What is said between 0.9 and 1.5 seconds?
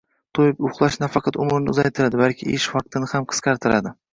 nafaqat